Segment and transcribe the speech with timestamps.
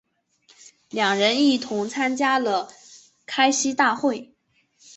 [0.89, 2.69] 两人一同参加了
[3.27, 4.33] 开西大会。